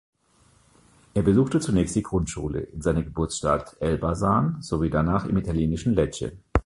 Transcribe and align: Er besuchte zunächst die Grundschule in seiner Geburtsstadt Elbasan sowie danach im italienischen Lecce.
Er 1.13 1.21
besuchte 1.21 1.59
zunächst 1.59 1.95
die 1.95 2.01
Grundschule 2.01 2.61
in 2.61 2.81
seiner 2.81 3.03
Geburtsstadt 3.03 3.77
Elbasan 3.81 4.59
sowie 4.63 4.89
danach 4.89 5.27
im 5.27 5.37
italienischen 5.37 5.93
Lecce. 5.93 6.31